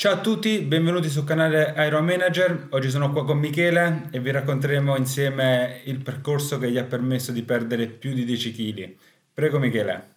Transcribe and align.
Ciao 0.00 0.14
a 0.14 0.20
tutti, 0.20 0.60
benvenuti 0.60 1.10
sul 1.10 1.26
canale 1.26 1.74
Iron 1.84 2.06
Manager. 2.06 2.68
Oggi 2.70 2.88
sono 2.88 3.12
qua 3.12 3.22
con 3.22 3.36
Michele 3.36 4.08
e 4.10 4.18
vi 4.18 4.30
racconteremo 4.30 4.96
insieme 4.96 5.82
il 5.84 6.00
percorso 6.00 6.56
che 6.56 6.70
gli 6.70 6.78
ha 6.78 6.84
permesso 6.84 7.32
di 7.32 7.42
perdere 7.42 7.86
più 7.86 8.14
di 8.14 8.24
10 8.24 8.50
kg. 8.50 8.96
Prego 9.34 9.58
Michele. 9.58 10.14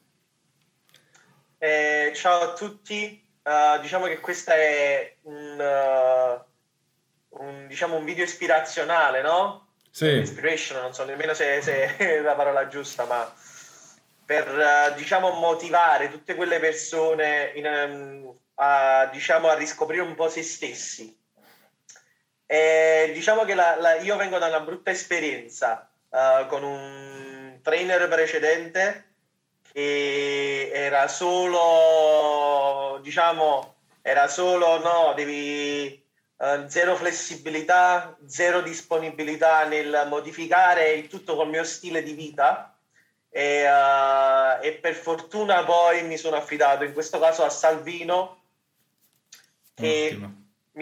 Eh, 1.58 2.14
ciao 2.16 2.52
a 2.52 2.54
tutti, 2.54 3.28
uh, 3.44 3.82
diciamo 3.82 4.06
che 4.06 4.22
questo 4.22 4.52
è 4.52 5.18
un, 5.24 5.60
uh, 5.60 7.42
un, 7.44 7.68
diciamo 7.68 7.98
un, 7.98 8.06
video 8.06 8.24
ispirazionale, 8.24 9.22
no? 9.22 9.74
Sì. 9.92 10.16
Inspiration, 10.16 10.82
non 10.82 10.94
so 10.94 11.04
nemmeno 11.04 11.34
se, 11.34 11.62
se 11.62 11.98
è 11.98 12.22
la 12.22 12.36
parola 12.36 12.70
giusta, 12.70 13.04
ma 13.04 13.30
per 14.26 14.48
uh, 14.48 14.96
diciamo 14.96 15.32
motivare 15.32 16.10
tutte 16.10 16.36
quelle 16.36 16.60
persone 16.62 17.52
in, 17.56 17.66
um, 17.66 18.42
a, 18.56 19.10
diciamo, 19.12 19.48
a 19.48 19.56
riscoprire 19.56 20.02
un 20.02 20.16
po' 20.16 20.30
se 20.30 20.44
stessi. 20.44 21.18
E 22.46 23.12
diciamo 23.14 23.46
che 23.46 23.56
la, 23.56 23.76
la, 23.78 23.96
io 23.96 24.16
vengo 24.16 24.38
da 24.38 24.48
una 24.48 24.60
brutta 24.60 24.92
esperienza 24.92 25.90
uh, 26.10 26.46
con 26.48 26.64
un 26.64 27.60
trainer 27.64 28.08
precedente 28.08 29.12
che 29.72 30.70
era 30.72 31.08
solo, 31.08 33.00
diciamo, 33.02 33.76
era 34.02 34.28
solo, 34.28 34.78
no, 34.80 35.14
devi 35.16 36.06
uh, 36.38 36.68
zero 36.68 36.96
flessibilità, 36.96 38.16
zero 38.28 38.62
disponibilità 38.62 39.66
nel 39.66 40.06
modificare 40.08 40.92
il 40.92 41.08
tutto 41.08 41.36
col 41.36 41.50
mio 41.50 41.64
stile 41.64 42.04
di 42.04 42.14
vita 42.14 42.78
e, 43.30 43.66
uh, 43.66 44.64
e, 44.64 44.74
per 44.74 44.94
fortuna 44.94 45.64
poi 45.64 46.04
mi 46.04 46.18
sono 46.18 46.36
affidato 46.36 46.84
in 46.84 46.94
questo 46.94 47.18
caso 47.18 47.44
a 47.44 47.50
Salvino 47.50 48.43
che 49.74 50.20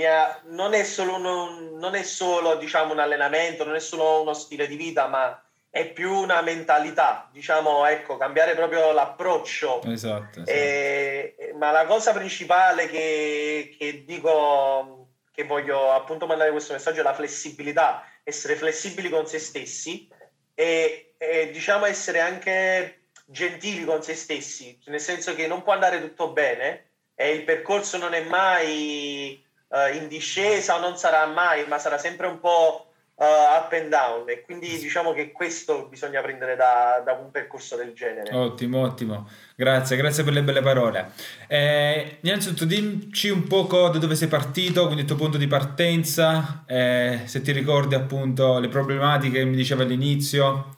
ha, 0.05 0.41
non 0.45 0.73
è 0.73 0.83
solo, 0.83 1.15
un, 1.15 1.77
non 1.77 1.95
è 1.95 2.03
solo 2.03 2.55
diciamo, 2.55 2.93
un 2.93 2.99
allenamento, 2.99 3.65
non 3.65 3.75
è 3.75 3.79
solo 3.79 4.21
uno 4.21 4.33
stile 4.33 4.67
di 4.67 4.75
vita, 4.75 5.07
ma 5.07 5.41
è 5.69 5.89
più 5.89 6.13
una 6.13 6.41
mentalità, 6.41 7.29
diciamo, 7.31 7.85
ecco, 7.85 8.17
cambiare 8.17 8.55
proprio 8.55 8.91
l'approccio. 8.91 9.81
Esatto. 9.83 10.41
esatto. 10.41 10.51
E, 10.51 11.53
ma 11.57 11.71
la 11.71 11.85
cosa 11.85 12.11
principale 12.13 12.87
che, 12.87 13.75
che 13.77 14.03
dico, 14.03 15.07
che 15.33 15.43
voglio 15.45 15.91
appunto 15.91 16.25
mandare 16.25 16.51
questo 16.51 16.73
messaggio 16.73 16.99
è 16.99 17.03
la 17.03 17.13
flessibilità, 17.13 18.05
essere 18.23 18.55
flessibili 18.55 19.09
con 19.09 19.25
se 19.27 19.39
stessi 19.39 20.09
e, 20.53 21.13
e 21.17 21.51
diciamo 21.51 21.85
essere 21.85 22.19
anche 22.19 23.05
gentili 23.25 23.85
con 23.85 24.03
se 24.03 24.13
stessi, 24.13 24.77
nel 24.85 24.99
senso 24.99 25.33
che 25.35 25.47
non 25.47 25.63
può 25.63 25.71
andare 25.71 26.01
tutto 26.01 26.31
bene, 26.31 26.90
e 27.21 27.33
il 27.33 27.43
percorso 27.43 27.97
non 27.97 28.13
è 28.13 28.23
mai 28.23 29.39
uh, 29.67 29.95
in 29.95 30.07
discesa 30.07 30.77
o 30.77 30.79
non 30.79 30.97
sarà 30.97 31.27
mai, 31.27 31.67
ma 31.67 31.77
sarà 31.77 31.99
sempre 31.99 32.25
un 32.25 32.39
po' 32.39 32.91
uh, 33.13 33.23
up 33.23 33.71
and 33.73 33.89
down 33.89 34.27
e 34.27 34.41
quindi 34.41 34.79
diciamo 34.79 35.13
che 35.13 35.31
questo 35.31 35.85
bisogna 35.87 36.19
prendere 36.21 36.55
da, 36.55 36.99
da 37.05 37.13
un 37.13 37.29
percorso 37.29 37.75
del 37.75 37.93
genere. 37.93 38.35
Ottimo, 38.35 38.81
ottimo, 38.81 39.29
grazie, 39.55 39.97
grazie 39.97 40.23
per 40.23 40.33
le 40.33 40.41
belle 40.41 40.61
parole. 40.61 41.11
Eh, 41.47 42.17
innanzitutto 42.21 42.65
dimmi 42.65 43.11
un 43.29 43.43
poco 43.47 43.89
da 43.89 43.99
dove 43.99 44.15
sei 44.15 44.27
partito, 44.27 44.85
quindi 44.85 45.01
il 45.01 45.07
tuo 45.07 45.15
punto 45.15 45.37
di 45.37 45.47
partenza, 45.47 46.63
eh, 46.65 47.21
se 47.25 47.41
ti 47.41 47.51
ricordi 47.51 47.93
appunto 47.93 48.57
le 48.57 48.67
problematiche 48.67 49.37
che 49.39 49.45
mi 49.45 49.55
dicevi 49.55 49.83
all'inizio. 49.83 50.75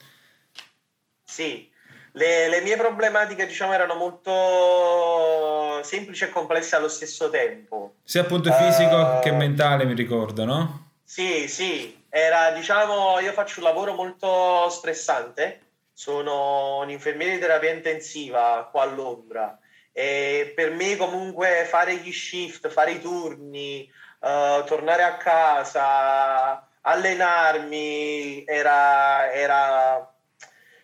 Sì, 1.24 1.72
le, 2.14 2.48
le, 2.48 2.62
mie 2.62 2.78
problematiche, 2.78 3.48
diciamo, 3.48 3.74
erano 3.74 3.96
molto 3.96 5.82
semplici 5.84 6.26
e 6.26 6.30
complesse 6.30 6.76
allo 6.76 6.88
stesso 6.88 7.30
tempo. 7.30 7.96
Sia 8.04 8.22
appunto 8.22 8.52
fisico 8.52 8.96
uh, 8.96 9.20
che 9.20 9.32
mentale, 9.32 9.86
mi 9.86 9.94
ricordo, 9.94 10.46
no? 10.46 10.92
Sì, 11.04 11.48
sì. 11.48 12.06
Era, 12.10 12.52
diciamo, 12.52 13.20
io 13.20 13.32
faccio 13.32 13.60
un 13.60 13.66
lavoro 13.66 13.94
molto 13.94 14.70
stressante. 14.70 15.62
Sono 15.92 16.80
un 16.80 16.90
infermiere 16.90 17.34
di 17.34 17.40
terapia 17.40 17.72
intensiva 17.72 18.68
qua 18.72 18.84
a 18.84 18.86
Londra. 18.94 19.58
E 19.92 20.54
per 20.56 20.72
me, 20.72 20.96
comunque, 20.96 21.66
fare 21.68 21.96
gli 21.96 22.12
shift, 22.12 22.70
fare 22.70 22.92
i 22.92 23.02
turni, 23.02 23.90
uh, 24.20 24.64
tornare 24.66 25.04
a 25.04 25.18
casa, 25.18 26.68
allenarmi 26.82 28.44
era, 28.46 29.32
era 29.32 30.13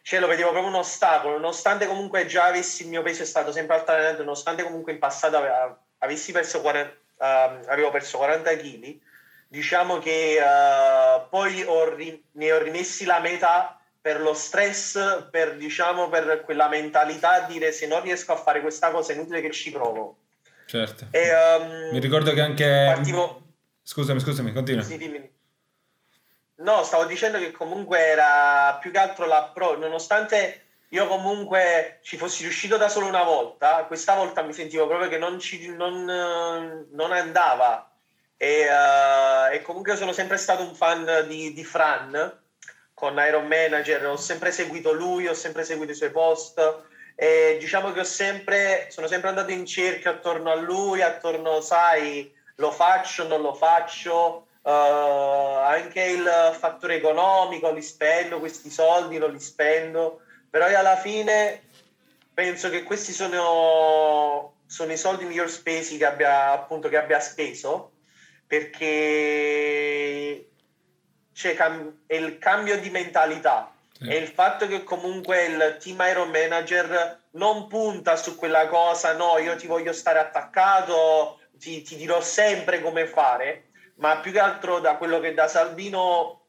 cioè 0.01 0.19
lo 0.19 0.27
vedevo 0.27 0.51
come 0.51 0.67
un 0.67 0.75
ostacolo, 0.75 1.35
nonostante 1.35 1.87
comunque 1.87 2.25
già 2.25 2.45
avessi 2.45 2.83
il 2.83 2.89
mio 2.89 3.01
peso 3.01 3.23
è 3.23 3.25
stato 3.25 3.51
sempre 3.51 3.75
altalenante, 3.75 4.23
nonostante 4.23 4.63
comunque 4.63 4.91
in 4.91 4.99
passato 4.99 5.39
avessi 5.99 6.31
perso 6.31 6.61
40, 6.61 6.89
uh, 6.89 7.23
ehm, 7.23 7.61
avevo 7.67 7.91
perso 7.91 8.17
40 8.17 8.55
kg, 8.55 8.99
diciamo 9.47 9.99
che 9.99 10.39
uh, 10.39 11.27
poi 11.29 11.63
ho 11.63 11.93
ri- 11.93 12.23
ne 12.31 12.51
ho 12.51 12.61
rimessi 12.61 13.05
la 13.05 13.19
metà 13.19 13.79
per 14.01 14.21
lo 14.21 14.33
stress, 14.33 15.27
per, 15.29 15.57
diciamo, 15.57 16.07
per 16.09 16.41
quella 16.45 16.69
mentalità 16.69 17.41
di 17.41 17.53
dire 17.53 17.71
se 17.71 17.85
non 17.85 18.01
riesco 18.01 18.31
a 18.31 18.37
fare 18.37 18.61
questa 18.61 18.91
cosa 18.91 19.11
è 19.11 19.15
inutile 19.15 19.41
che 19.41 19.51
ci 19.51 19.71
provo. 19.71 20.17
Certo. 20.65 21.07
E, 21.11 21.29
um, 21.33 21.89
Mi 21.91 21.99
ricordo 21.99 22.31
che 22.31 22.41
anche... 22.41 22.91
Partivo... 22.93 23.41
Scusami, 23.83 24.19
scusami, 24.19 24.53
continua. 24.53 24.83
Sì, 24.83 24.97
dimmi. 24.97 25.37
No, 26.59 26.83
stavo 26.83 27.05
dicendo 27.05 27.37
che 27.37 27.51
comunque 27.51 27.99
era 27.99 28.77
più 28.81 28.91
che 28.91 28.97
altro 28.97 29.25
l'approccio, 29.25 29.79
nonostante 29.79 30.65
io 30.89 31.07
comunque 31.07 31.99
ci 32.01 32.17
fossi 32.17 32.41
riuscito 32.43 32.75
da 32.75 32.89
solo 32.89 33.07
una 33.07 33.23
volta, 33.23 33.85
questa 33.85 34.15
volta 34.15 34.41
mi 34.41 34.51
sentivo 34.53 34.85
proprio 34.85 35.07
che 35.07 35.17
non, 35.17 35.39
ci, 35.39 35.73
non, 35.73 36.03
non 36.91 37.11
andava. 37.13 37.89
E, 38.35 38.67
uh, 38.67 39.53
e, 39.53 39.61
comunque 39.61 39.95
sono 39.95 40.11
sempre 40.11 40.37
stato 40.37 40.63
un 40.63 40.75
fan 40.75 41.25
di, 41.27 41.53
di, 41.53 41.63
Fran 41.63 42.41
con 42.93 43.21
Iron 43.25 43.47
Manager, 43.47 44.07
ho 44.07 44.17
sempre 44.17 44.51
seguito 44.51 44.91
lui, 44.91 45.27
ho 45.27 45.33
sempre 45.33 45.63
seguito 45.63 45.91
i 45.91 45.95
suoi 45.95 46.11
post 46.11 46.61
e 47.15 47.57
diciamo 47.59 47.91
che 47.91 48.03
sempre, 48.03 48.87
sono 48.89 49.07
sempre 49.07 49.29
andato 49.29 49.51
in 49.51 49.65
cerca 49.65 50.11
attorno 50.11 50.51
a 50.51 50.55
lui, 50.55 51.01
attorno, 51.01 51.61
sai, 51.61 52.33
lo 52.55 52.71
faccio, 52.71 53.27
non 53.27 53.41
lo 53.41 53.53
faccio 53.53 54.47
uh, 54.61 54.69
anche 54.69 56.03
il 56.03 56.55
fattore 56.57 56.95
economico, 56.95 57.71
li 57.71 57.81
spendo 57.81 58.39
questi 58.39 58.69
soldi, 58.69 59.17
non 59.17 59.31
li 59.31 59.39
spendo, 59.39 60.21
però 60.49 60.65
alla 60.65 60.97
fine 60.97 61.63
penso 62.33 62.69
che 62.69 62.83
questi 62.83 63.11
sono, 63.11 64.55
sono 64.65 64.91
i 64.91 64.97
soldi 64.97 65.25
miglior 65.25 65.49
spesi 65.49 65.97
che 65.97 66.05
abbia, 66.05 66.51
appunto, 66.51 66.89
che 66.89 66.97
abbia 66.97 67.19
speso, 67.19 67.93
perché 68.47 70.47
c'è 71.33 71.53
cam- 71.55 72.03
è 72.05 72.15
il 72.15 72.37
cambio 72.37 72.79
di 72.79 72.89
mentalità. 72.89 73.73
E 74.01 74.15
il 74.15 74.29
fatto 74.29 74.65
che 74.65 74.85
comunque 74.85 75.43
il 75.43 75.77
team 75.81 76.01
Iron 76.09 76.29
Manager 76.29 77.23
non 77.31 77.67
punta 77.67 78.15
su 78.15 78.37
quella 78.37 78.65
cosa, 78.67 79.11
no, 79.11 79.37
io 79.37 79.57
ti 79.57 79.67
voglio 79.67 79.91
stare 79.91 80.19
attaccato, 80.19 81.37
ti, 81.51 81.81
ti 81.81 81.97
dirò 81.97 82.21
sempre 82.21 82.81
come 82.81 83.05
fare, 83.05 83.68
ma 83.99 84.17
più 84.17 84.31
che 84.31 84.39
altro 84.39 84.79
da 84.79 84.95
quello 84.95 85.19
che 85.19 85.33
da 85.33 85.47
Salvino, 85.47 86.41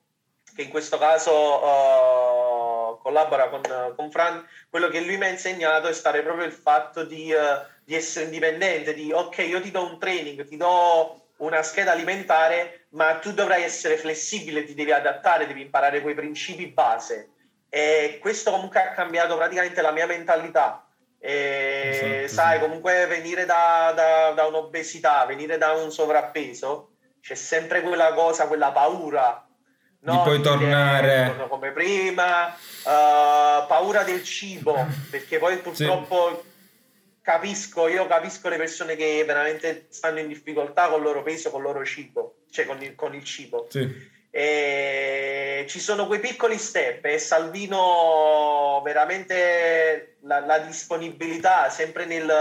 che 0.54 0.62
in 0.62 0.68
questo 0.68 0.98
caso 0.98 1.32
uh, 1.32 2.98
collabora 3.02 3.48
con, 3.48 3.62
con, 3.96 4.10
Fran, 4.10 4.44
quello 4.68 4.88
che 4.88 5.00
lui 5.00 5.16
mi 5.16 5.24
ha 5.24 5.28
insegnato 5.28 5.88
è 5.88 5.92
stare 5.92 6.22
proprio 6.22 6.46
il 6.46 6.52
fatto 6.52 7.04
di, 7.04 7.32
uh, 7.32 7.64
di, 7.84 7.94
essere 7.94 8.26
indipendente, 8.26 8.94
di 8.94 9.12
ok, 9.12 9.38
io 9.38 9.60
ti 9.60 9.70
do 9.70 9.84
un 9.84 9.98
training, 9.98 10.46
ti 10.46 10.56
do 10.56 11.26
una 11.38 11.62
scheda 11.62 11.92
alimentare, 11.92 12.86
ma 12.90 13.16
tu 13.16 13.32
dovrai 13.32 13.62
essere 13.62 13.96
flessibile, 13.96 14.64
ti 14.64 14.74
devi 14.74 14.92
adattare, 14.92 15.46
devi 15.46 15.62
imparare 15.62 16.02
quei 16.02 16.14
principi 16.14 16.66
base. 16.66 17.30
E 17.68 18.18
questo 18.20 18.50
comunque 18.50 18.80
ha 18.80 18.92
cambiato 18.92 19.36
praticamente 19.36 19.80
la 19.80 19.92
mia 19.92 20.06
mentalità. 20.06 20.84
E, 21.18 22.22
esatto, 22.24 22.48
sai, 22.48 22.60
comunque 22.60 23.06
venire 23.06 23.44
da, 23.44 23.92
da, 23.94 24.30
da 24.32 24.46
un'obesità, 24.46 25.24
venire 25.24 25.56
da 25.56 25.72
un 25.72 25.90
sovrappeso, 25.90 26.90
c'è 27.20 27.34
sempre 27.34 27.82
quella 27.82 28.12
cosa, 28.14 28.46
quella 28.46 28.70
paura. 28.72 29.46
No? 30.02 30.12
Di 30.12 30.18
poi 30.22 30.40
tornare 30.40 31.46
come 31.48 31.72
prima, 31.72 32.46
uh, 32.46 33.66
paura 33.66 34.02
del 34.02 34.24
cibo, 34.24 34.86
perché 35.10 35.38
poi 35.38 35.58
purtroppo 35.58 36.42
sì. 36.42 36.48
capisco, 37.20 37.86
io 37.86 38.06
capisco 38.06 38.48
le 38.48 38.56
persone 38.56 38.96
che 38.96 39.22
veramente 39.26 39.88
stanno 39.90 40.20
in 40.20 40.28
difficoltà 40.28 40.88
con 40.88 41.00
il 41.00 41.04
loro 41.04 41.22
peso, 41.22 41.50
con 41.50 41.60
il 41.60 41.66
loro 41.66 41.84
cibo, 41.84 42.36
cioè 42.50 42.64
con 42.64 42.82
il, 42.82 42.94
con 42.94 43.14
il 43.14 43.24
cibo. 43.24 43.66
Sì. 43.68 44.08
E 44.30 45.66
ci 45.68 45.80
sono 45.80 46.06
quei 46.06 46.20
piccoli 46.20 46.56
step 46.56 47.04
e 47.04 47.18
Salvino 47.18 48.80
veramente 48.82 50.16
la, 50.22 50.38
la 50.40 50.60
disponibilità 50.60 51.68
sempre 51.68 52.06
nel 52.06 52.32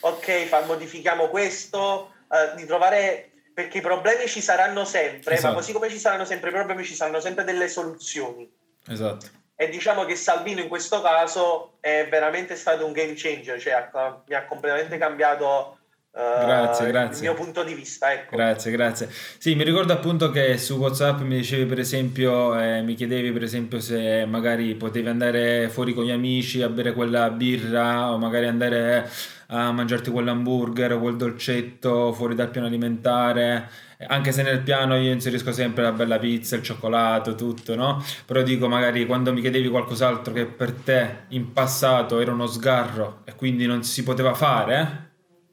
ok 0.00 0.44
fa, 0.46 0.62
modifichiamo 0.62 1.28
questo 1.28 2.12
uh, 2.26 2.56
di 2.56 2.66
trovare 2.66 3.30
perché 3.60 3.78
i 3.78 3.82
problemi 3.82 4.26
ci 4.26 4.40
saranno 4.40 4.86
sempre, 4.86 5.34
esatto. 5.34 5.52
ma 5.52 5.60
così 5.60 5.72
come 5.72 5.90
ci 5.90 5.98
saranno 5.98 6.24
sempre 6.24 6.48
i 6.48 6.52
problemi, 6.52 6.82
ci 6.82 6.94
saranno 6.94 7.20
sempre 7.20 7.44
delle 7.44 7.68
soluzioni. 7.68 8.50
Esatto. 8.88 9.26
E 9.54 9.68
diciamo 9.68 10.06
che 10.06 10.16
Salvino 10.16 10.60
in 10.60 10.68
questo 10.68 11.02
caso 11.02 11.76
è 11.80 12.06
veramente 12.08 12.56
stato 12.56 12.86
un 12.86 12.92
game 12.92 13.12
changer, 13.14 13.60
cioè 13.60 13.90
mi 14.26 14.34
ha 14.34 14.46
completamente 14.46 14.96
cambiato 14.96 15.79
grazie, 16.12 16.86
grazie. 16.88 17.26
il 17.26 17.32
mio 17.32 17.42
punto 17.42 17.62
di 17.62 17.74
vista. 17.74 18.12
Ecco. 18.12 18.36
Grazie, 18.36 18.70
grazie. 18.72 19.08
Sì, 19.38 19.54
mi 19.54 19.64
ricordo 19.64 19.92
appunto 19.92 20.30
che 20.30 20.58
su 20.58 20.76
WhatsApp 20.76 21.20
mi 21.20 21.36
dicevi 21.36 21.66
per 21.66 21.78
esempio, 21.78 22.58
eh, 22.58 22.82
mi 22.82 22.94
chiedevi 22.94 23.30
per 23.32 23.44
esempio 23.44 23.80
se 23.80 24.24
magari 24.26 24.74
potevi 24.74 25.08
andare 25.08 25.68
fuori 25.68 25.94
con 25.94 26.04
gli 26.04 26.10
amici 26.10 26.62
a 26.62 26.68
bere 26.68 26.92
quella 26.92 27.30
birra 27.30 28.10
o 28.12 28.18
magari 28.18 28.46
andare 28.46 29.08
a 29.52 29.72
mangiarti 29.72 30.10
quell'hamburger 30.10 30.92
o 30.92 31.00
quel 31.00 31.16
dolcetto 31.16 32.12
fuori 32.12 32.34
dal 32.34 32.50
piano 32.50 32.66
alimentare. 32.66 33.68
Anche 34.06 34.32
se 34.32 34.42
nel 34.42 34.60
piano 34.60 34.96
io 34.96 35.12
inserisco 35.12 35.52
sempre 35.52 35.82
la 35.82 35.92
bella 35.92 36.18
pizza, 36.18 36.56
il 36.56 36.62
cioccolato, 36.62 37.34
tutto, 37.34 37.74
no? 37.74 38.02
Però 38.24 38.42
dico 38.42 38.66
magari 38.66 39.04
quando 39.06 39.32
mi 39.32 39.40
chiedevi 39.42 39.68
qualcos'altro 39.68 40.32
che 40.32 40.46
per 40.46 40.72
te 40.72 41.24
in 41.28 41.52
passato 41.52 42.18
era 42.18 42.32
uno 42.32 42.46
sgarro 42.46 43.20
e 43.24 43.34
quindi 43.34 43.66
non 43.66 43.82
si 43.84 44.02
poteva 44.02 44.32
fare, 44.34 44.80
eh? 44.80 45.09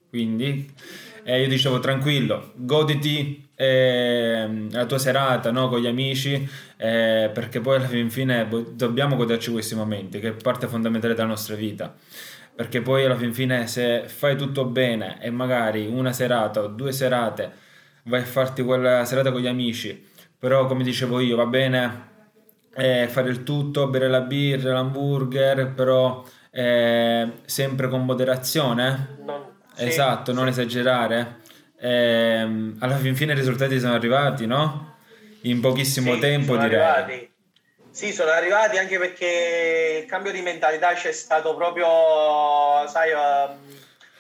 Quindi 0.10 0.74
eh, 1.24 1.42
io 1.42 1.48
dicevo 1.48 1.80
tranquillo, 1.80 2.54
goditi 2.56 3.50
eh, 3.56 4.68
la 4.72 4.86
tua 4.86 4.98
serata 4.98 5.52
no, 5.52 5.68
con 5.68 5.80
gli 5.80 5.88
amici, 5.88 6.48
eh, 6.78 7.30
perché 7.34 7.60
poi 7.60 7.78
alla 7.78 8.08
fine 8.08 8.48
dobbiamo 8.74 9.16
goderci 9.16 9.52
questi 9.52 9.76
momenti, 9.76 10.20
che 10.20 10.30
è 10.30 10.32
parte 10.34 10.68
fondamentale 10.68 11.14
della 11.16 11.28
nostra 11.28 11.56
vita. 11.56 11.94
Perché 12.56 12.82
poi 12.82 13.06
alla 13.06 13.18
fine 13.18 13.68
se 13.68 14.04
fai 14.08 14.36
tutto 14.38 14.66
bene 14.66 15.22
e 15.22 15.30
magari 15.30 15.86
una 15.86 16.14
serata 16.14 16.64
o 16.64 16.68
due 16.68 16.92
serate 16.92 17.52
vai 18.04 18.22
a 18.22 18.26
farti 18.26 18.64
quella 18.64 19.06
serata 19.06 19.32
con 19.32 19.42
gli 19.42 19.48
amici, 19.48 20.08
però 20.40 20.66
come 20.66 20.84
dicevo 20.84 21.20
io 21.20 21.36
va 21.36 21.46
bene 21.46 22.08
eh, 22.74 23.08
fare 23.10 23.30
il 23.30 23.44
tutto, 23.44 23.88
bere 23.90 24.08
la 24.08 24.22
birra, 24.22 24.74
l'hamburger, 24.74 25.74
però 25.74 26.24
eh, 26.52 27.32
sempre 27.46 27.90
con 27.90 28.06
moderazione. 28.06 29.18
Non 29.26 29.47
Esatto, 29.78 30.34
non 30.34 30.48
esagerare. 30.48 31.42
Eh, 31.80 32.74
alla 32.80 32.98
fin 32.98 33.16
fine 33.16 33.34
i 33.34 33.36
risultati 33.36 33.80
sono 33.80 33.94
arrivati, 33.94 34.46
no? 34.46 34.96
In 35.42 35.62
pochissimo 35.62 36.16
sì, 36.16 36.20
tempo 36.20 36.58
direi. 36.58 36.80
Arrivati. 36.80 37.32
Sì, 37.92 38.12
sono 38.14 38.30
arrivati 38.30 38.78
anche 38.78 38.98
perché 39.00 40.02
il 40.04 40.10
cambio 40.10 40.32
di 40.32 40.42
mentalità 40.42 40.94
c'è 40.94 41.12
stato 41.12 41.56
proprio, 41.56 41.88
sai, 42.88 43.12
um, 43.12 43.58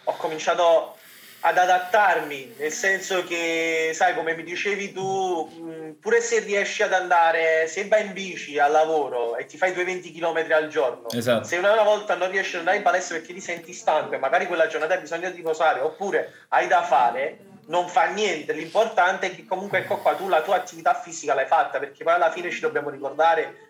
ho 0.05 0.15
cominciato 0.17 0.96
ad 1.41 1.57
adattarmi, 1.57 2.55
nel 2.57 2.71
senso 2.71 3.23
che, 3.23 3.91
sai, 3.93 4.15
come 4.15 4.35
mi 4.35 4.43
dicevi 4.43 4.91
tu, 4.91 5.95
pure 5.99 6.19
se 6.19 6.39
riesci 6.39 6.81
ad 6.81 6.93
andare, 6.93 7.67
se 7.67 7.87
vai 7.87 8.05
in 8.07 8.13
bici 8.13 8.57
al 8.57 8.71
lavoro 8.71 9.35
e 9.37 9.45
ti 9.45 9.57
fai 9.57 9.71
20 9.71 10.11
km 10.11 10.45
al 10.51 10.67
giorno, 10.67 11.09
esatto. 11.09 11.45
se 11.45 11.57
una 11.57 11.83
volta 11.83 12.15
non 12.15 12.31
riesci 12.31 12.55
ad 12.55 12.61
andare 12.61 12.77
in 12.77 12.83
palestra 12.83 13.17
perché 13.17 13.33
ti 13.33 13.41
senti 13.41 13.73
stanco 13.73 14.15
e 14.15 14.17
magari 14.17 14.47
quella 14.47 14.67
giornata 14.67 14.95
hai 14.95 15.01
bisogno 15.01 15.29
di 15.29 15.37
riposare 15.37 15.79
oppure 15.79 16.33
hai 16.49 16.67
da 16.67 16.81
fare, 16.81 17.39
non 17.67 17.87
fa 17.87 18.05
niente, 18.05 18.53
l'importante 18.53 19.27
è 19.27 19.35
che 19.35 19.45
comunque 19.45 19.79
ecco 19.79 19.97
qua 19.97 20.15
tu 20.15 20.27
la 20.27 20.41
tua 20.41 20.55
attività 20.55 20.93
fisica 20.93 21.33
l'hai 21.33 21.45
fatta 21.47 21.79
perché 21.79 22.03
poi 22.03 22.13
alla 22.13 22.31
fine 22.31 22.49
ci 22.49 22.61
dobbiamo 22.61 22.89
ricordare 22.89 23.66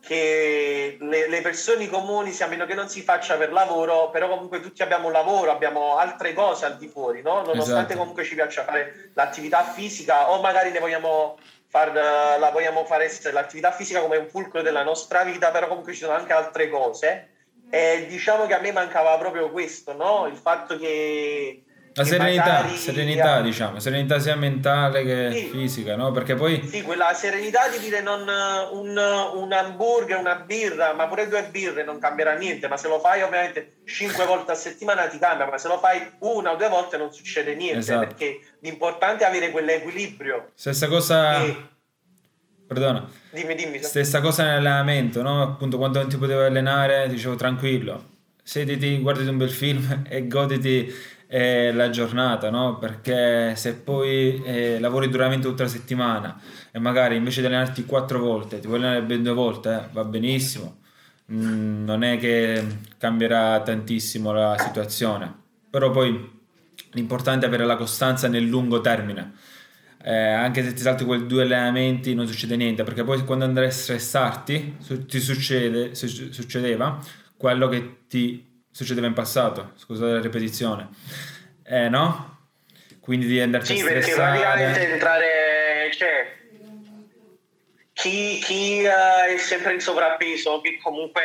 che 0.00 0.96
le, 1.00 1.28
le, 1.28 1.40
persone 1.40 1.88
comuni, 1.88 2.32
se 2.32 2.44
a 2.44 2.46
meno 2.46 2.66
che 2.66 2.74
non 2.74 2.88
si 2.88 3.02
faccia 3.02 3.36
per 3.36 3.52
lavoro, 3.52 4.10
però 4.10 4.28
comunque 4.28 4.60
tutti 4.60 4.82
abbiamo 4.82 5.06
un 5.06 5.12
lavoro, 5.12 5.50
abbiamo 5.50 5.96
altre 5.96 6.32
cose 6.32 6.64
al 6.64 6.76
di 6.76 6.88
fuori, 6.88 7.22
no? 7.22 7.42
nonostante 7.42 7.92
esatto. 7.92 7.98
comunque 7.98 8.24
ci 8.24 8.34
piaccia 8.34 8.64
fare 8.64 9.10
l'attività 9.14 9.62
fisica 9.64 10.30
o 10.30 10.40
magari 10.40 10.70
ne 10.70 10.78
vogliamo 10.78 11.38
far, 11.68 11.92
la 11.92 12.50
vogliamo 12.50 12.84
fare 12.84 13.04
essere 13.04 13.32
l'attività 13.32 13.72
fisica 13.72 14.00
come 14.00 14.16
un 14.16 14.28
fulcro 14.28 14.62
della 14.62 14.82
nostra 14.82 15.22
vita, 15.24 15.50
però 15.50 15.68
comunque 15.68 15.92
ci 15.92 16.00
sono 16.00 16.14
anche 16.14 16.32
altre 16.32 16.68
cose. 16.68 17.32
E 17.70 18.06
diciamo 18.08 18.46
che 18.46 18.54
a 18.54 18.60
me 18.60 18.72
mancava 18.72 19.18
proprio 19.18 19.50
questo, 19.50 19.92
no? 19.92 20.26
il 20.26 20.36
fatto 20.36 20.78
che 20.78 21.64
la 21.98 22.04
serenità, 22.04 22.68
serenità 22.76 23.40
diciamo, 23.40 23.80
serenità 23.80 24.20
sia 24.20 24.36
mentale 24.36 25.02
che 25.02 25.32
sì. 25.32 25.48
fisica, 25.48 25.96
no? 25.96 26.12
Perché 26.12 26.36
poi... 26.36 26.64
Sì, 26.66 26.82
quella 26.82 27.12
serenità 27.12 27.68
di 27.68 27.78
dire 27.80 28.00
non 28.00 28.20
un, 28.20 28.96
un, 29.34 29.52
hamburger, 29.52 30.18
una 30.18 30.36
birra, 30.36 30.92
ma 30.92 31.08
pure 31.08 31.28
due 31.28 31.48
birre 31.50 31.82
non 31.82 31.98
cambierà 31.98 32.34
niente, 32.34 32.68
ma 32.68 32.76
se 32.76 32.86
lo 32.86 33.00
fai 33.00 33.22
ovviamente 33.22 33.78
cinque 33.84 34.24
volte 34.26 34.52
a 34.52 34.54
settimana 34.54 35.08
ti 35.08 35.18
cambia, 35.18 35.46
ma 35.46 35.58
se 35.58 35.66
lo 35.66 35.78
fai 35.78 36.08
una 36.20 36.52
o 36.52 36.56
due 36.56 36.68
volte 36.68 36.96
non 36.96 37.12
succede 37.12 37.56
niente, 37.56 37.78
esatto. 37.78 38.06
perché 38.06 38.38
l'importante 38.60 39.24
è 39.24 39.26
avere 39.26 39.50
quell'equilibrio. 39.50 40.50
Stessa 40.54 40.86
cosa... 40.86 41.42
E... 41.42 41.56
Perdona. 42.68 43.10
Dimmi, 43.30 43.54
dimmi. 43.54 43.82
Stessa 43.82 44.20
cosa 44.20 44.44
nell'allenamento, 44.44 45.22
no? 45.22 45.42
Appunto 45.42 45.78
quando 45.78 45.98
non 46.00 46.08
ti 46.08 46.16
potevo 46.16 46.44
allenare 46.44 47.08
dicevo 47.08 47.34
tranquillo, 47.34 48.04
sediti, 48.42 48.98
guardati 48.98 49.28
un 49.28 49.38
bel 49.38 49.50
film 49.50 50.04
e 50.08 50.28
goditi 50.28 51.16
eh, 51.28 51.72
la 51.72 51.90
giornata, 51.90 52.50
no? 52.50 52.78
Perché 52.78 53.54
se 53.54 53.74
poi 53.74 54.42
eh, 54.42 54.80
lavori 54.80 55.08
duramente 55.10 55.46
tutta 55.46 55.64
la 55.64 55.68
settimana 55.68 56.40
e 56.72 56.78
magari 56.78 57.16
invece 57.16 57.40
di 57.40 57.46
allenarti 57.46 57.84
quattro 57.84 58.18
volte 58.18 58.60
ti 58.60 58.66
vuoi 58.66 58.78
allenare 58.78 59.02
ben 59.02 59.22
due 59.22 59.34
volte, 59.34 59.74
eh, 59.74 59.88
va 59.92 60.04
benissimo. 60.04 60.78
Mm, 61.30 61.84
non 61.84 62.02
è 62.02 62.18
che 62.18 62.64
cambierà 62.96 63.60
tantissimo 63.60 64.32
la 64.32 64.56
situazione, 64.58 65.32
però 65.68 65.90
poi 65.90 66.36
l'importante 66.92 67.44
è 67.44 67.48
avere 67.48 67.66
la 67.66 67.76
costanza 67.76 68.28
nel 68.28 68.44
lungo 68.44 68.80
termine. 68.80 69.34
Eh, 70.02 70.14
anche 70.14 70.64
se 70.64 70.72
ti 70.72 70.80
salti 70.80 71.04
quei 71.04 71.26
due 71.26 71.42
allenamenti 71.42 72.14
non 72.14 72.26
succede 72.26 72.56
niente 72.56 72.84
perché 72.84 73.02
poi 73.02 73.24
quando 73.24 73.44
andrai 73.44 73.66
a 73.66 73.70
stressarti 73.70 74.76
ti 75.06 75.18
succede, 75.20 75.94
succedeva 75.94 77.02
quello 77.36 77.68
che 77.68 77.98
ti 78.08 78.47
succedeva 78.78 79.08
in 79.08 79.12
passato, 79.12 79.72
scusate 79.74 80.12
la 80.12 80.20
ripetizione, 80.20 80.88
eh, 81.64 81.88
no? 81.88 82.36
Quindi 83.00 83.26
di 83.26 83.40
andarci 83.40 83.74
sì, 83.74 83.80
a 83.80 83.84
stressare. 83.84 84.04
Sì, 84.04 84.14
perché 84.14 84.46
praticamente 84.46 84.92
entrare, 84.92 85.90
cioè, 85.94 86.36
chi, 87.92 88.38
chi 88.38 88.84
uh, 88.84 89.32
è 89.32 89.36
sempre 89.36 89.74
in 89.74 89.80
sovrappeso, 89.80 90.60
chi 90.60 90.78
comunque 90.78 91.22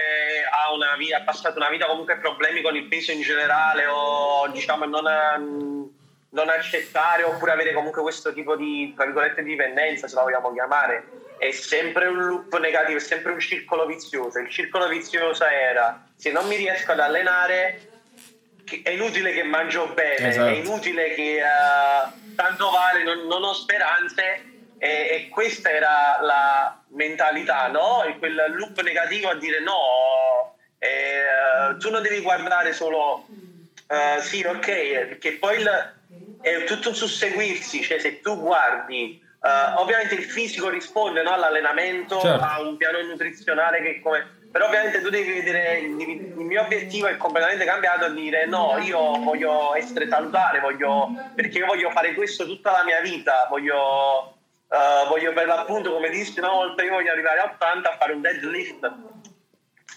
ha, 0.50 0.74
una 0.74 0.96
vita, 0.98 1.18
ha 1.18 1.22
passato 1.22 1.60
una 1.60 1.70
vita 1.70 1.86
comunque 1.86 2.18
problemi 2.18 2.64
con 2.64 2.76
il 2.76 2.88
peso 2.88 3.12
in 3.12 3.22
generale 3.22 3.86
o 3.86 4.48
diciamo 4.48 4.86
non, 4.86 5.04
non 6.30 6.50
accettare 6.50 7.22
oppure 7.22 7.52
avere 7.52 7.74
comunque 7.74 8.02
questo 8.02 8.34
tipo 8.34 8.56
di, 8.56 8.94
tra 8.96 9.06
virgolette, 9.06 9.44
dipendenza, 9.44 10.08
se 10.08 10.16
la 10.16 10.24
vogliamo 10.24 10.52
chiamare, 10.54 11.08
è 11.48 11.52
sempre 11.52 12.08
un 12.08 12.26
loop 12.26 12.58
negativo, 12.60 12.98
è 12.98 13.02
sempre 13.02 13.34
un 13.34 13.40
circolo 13.40 13.86
vizioso. 13.86 14.40
Il 14.40 14.50
circolo 14.50 14.88
vizioso 14.88 15.46
era 15.46 16.08
se 16.16 16.32
non 16.32 16.48
mi 16.48 16.56
riesco 16.56 16.94
ad 16.94 17.00
allenare 17.02 17.90
è 18.82 18.92
inutile 18.92 19.34
che 19.34 19.44
mangio 19.44 19.88
bene, 19.88 20.30
esatto. 20.30 20.48
è 20.48 20.54
inutile 20.54 21.14
che 21.14 21.42
uh, 21.42 22.34
tanto 22.36 22.70
vale, 22.72 23.04
non, 23.04 23.28
non 23.28 23.44
ho 23.44 23.54
speranze 23.54 24.52
e, 24.78 24.88
e, 24.88 25.30
questa 25.30 25.70
era 25.70 26.20
la 26.22 26.82
mentalità, 26.88 27.68
no? 27.68 28.04
E 28.04 28.18
quel 28.18 28.54
loop 28.56 28.82
negativo 28.82 29.30
a 29.30 29.36
dire 29.36 29.60
no, 29.60 30.56
eh, 30.80 31.78
tu 31.78 31.90
non 31.90 32.02
devi 32.02 32.22
guardare 32.22 32.72
solo 32.72 33.28
uh, 33.28 34.22
sì, 34.22 34.44
ok, 34.44 34.66
perché 34.66 35.34
poi 35.34 35.60
il, 35.60 35.94
è 36.42 36.64
tutto 36.64 36.90
un 36.90 36.96
susseguirsi, 36.96 37.84
cioè 37.84 38.00
se 38.00 38.22
tu 38.22 38.40
guardi 38.40 39.23
Uh, 39.44 39.82
ovviamente 39.82 40.16
il 40.16 40.24
fisico 40.24 40.70
risponde 40.70 41.22
no, 41.22 41.34
all'allenamento, 41.34 42.18
certo. 42.22 42.46
a 42.46 42.62
un 42.62 42.78
piano 42.78 43.02
nutrizionale 43.02 43.82
che 43.82 44.00
come... 44.00 44.40
Però 44.50 44.68
ovviamente 44.68 45.02
tu 45.02 45.10
devi 45.10 45.34
vedere, 45.34 45.80
il, 45.80 45.90
mio 46.38 46.62
obiettivo 46.62 47.08
è 47.08 47.18
completamente 47.18 47.66
cambiato 47.66 48.06
a 48.06 48.10
dire 48.10 48.46
no, 48.46 48.78
io 48.80 49.20
voglio 49.20 49.76
essere 49.76 50.08
salutare, 50.08 50.62
voglio, 50.62 51.10
perché 51.36 51.58
io 51.58 51.66
voglio 51.66 51.90
fare 51.90 52.14
questo 52.14 52.46
tutta 52.46 52.72
la 52.72 52.84
mia 52.86 53.02
vita, 53.02 53.46
voglio, 53.50 54.38
uh, 54.70 55.08
voglio 55.10 55.34
per 55.34 55.48
l'appunto, 55.48 55.92
come 55.92 56.10
dissi 56.10 56.40
una 56.40 56.52
volta, 56.52 56.84
io 56.84 56.92
voglio 56.92 57.12
arrivare 57.12 57.40
a 57.40 57.52
80 57.56 57.92
a 57.92 57.98
fare 57.98 58.14
un 58.14 58.22
deadlift. 58.22 58.92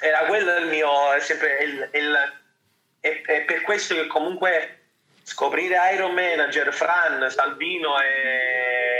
Era 0.00 0.24
quello 0.24 0.56
il 0.56 0.66
mio, 0.66 1.12
è 1.12 1.20
sempre 1.20 1.58
il, 1.62 1.88
il, 1.92 2.16
è, 2.98 3.22
è 3.24 3.42
per 3.42 3.60
questo 3.60 3.94
che 3.94 4.08
comunque 4.08 4.86
scoprire 5.22 5.76
Iron 5.92 6.14
Manager, 6.14 6.72
Fran, 6.72 7.30
Salvino 7.30 8.00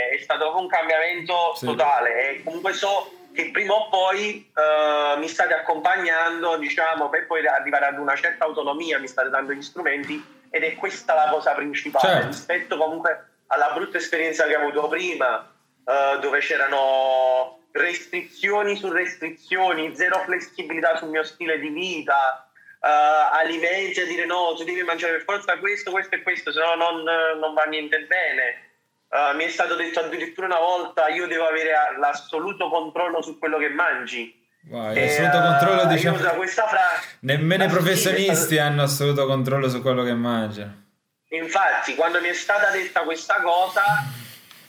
è, 0.09 0.15
è 0.15 0.17
stato 0.19 0.57
un 0.57 0.67
cambiamento 0.67 1.53
sì. 1.55 1.65
totale 1.65 2.29
e 2.29 2.43
comunque 2.43 2.73
so 2.73 3.11
che 3.33 3.51
prima 3.51 3.73
o 3.73 3.89
poi 3.89 4.51
uh, 4.55 5.19
mi 5.19 5.27
state 5.27 5.53
accompagnando 5.53 6.57
diciamo 6.57 7.09
per 7.09 7.27
poi 7.27 7.45
arrivare 7.45 7.85
ad 7.85 7.99
una 7.99 8.15
certa 8.15 8.45
autonomia 8.45 8.99
mi 8.99 9.07
state 9.07 9.29
dando 9.29 9.53
gli 9.53 9.61
strumenti 9.61 10.23
ed 10.49 10.63
è 10.63 10.75
questa 10.75 11.13
la 11.13 11.29
cosa 11.29 11.53
principale 11.53 12.07
certo. 12.07 12.27
rispetto 12.27 12.77
comunque 12.77 13.25
alla 13.47 13.71
brutta 13.73 13.97
esperienza 13.97 14.45
che 14.45 14.55
ho 14.55 14.61
avuto 14.61 14.87
prima 14.87 15.53
uh, 15.83 16.19
dove 16.19 16.39
c'erano 16.39 17.59
restrizioni 17.71 18.75
su 18.75 18.91
restrizioni 18.91 19.95
zero 19.95 20.19
flessibilità 20.25 20.97
sul 20.97 21.09
mio 21.09 21.23
stile 21.23 21.59
di 21.59 21.69
vita 21.69 22.47
uh, 22.81 23.35
alimenti 23.39 24.01
a 24.01 24.05
dire 24.05 24.25
no, 24.25 24.53
tu 24.55 24.63
devi 24.63 24.81
mangiare 24.83 25.13
per 25.13 25.23
forza 25.23 25.57
questo, 25.57 25.91
questo 25.91 26.15
e 26.15 26.21
questo, 26.21 26.51
se 26.51 26.59
no 26.59 26.75
non, 26.75 27.03
non 27.39 27.53
va 27.53 27.63
niente 27.63 27.99
bene. 28.01 28.65
Uh, 29.09 29.35
mi 29.37 29.45
è 29.45 29.49
stato 29.49 29.75
detto 29.75 30.01
addirittura 30.01 30.47
una 30.47 30.59
volta 30.59 31.07
io 31.07 31.27
devo 31.27 31.45
avere 31.47 31.71
l'assoluto 31.97 32.69
controllo 32.69 33.21
su 33.21 33.39
quello 33.39 33.57
che 33.57 33.69
mangi. 33.69 34.45
Wow, 34.69 34.89
assoluto 34.89 35.39
controllo 35.39 35.81
uh, 35.83 35.87
diciamo. 35.87 36.17
questa 36.35 36.67
frase 36.67 37.17
nemmeno 37.21 37.63
i 37.63 37.69
professionisti 37.69 38.57
hanno 38.57 38.83
assoluto 38.83 39.25
controllo 39.25 39.69
su 39.69 39.81
quello 39.81 40.03
che 40.03 40.13
mangiano. 40.13 40.83
Infatti, 41.29 41.95
quando 41.95 42.19
mi 42.19 42.27
è 42.27 42.33
stata 42.33 42.69
detta 42.69 43.01
questa 43.01 43.39
cosa, 43.41 43.83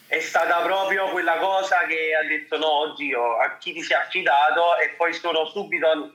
è 0.06 0.20
stata 0.20 0.60
proprio 0.60 1.08
quella 1.08 1.36
cosa 1.36 1.78
che 1.86 2.14
ha 2.14 2.26
detto 2.26 2.58
no, 2.58 2.90
oddio, 2.90 3.38
a 3.38 3.56
chi 3.58 3.72
ti 3.72 3.82
sei 3.82 3.96
affidato? 3.96 4.76
E 4.78 4.90
poi 4.96 5.12
sono 5.14 5.46
subito, 5.46 6.12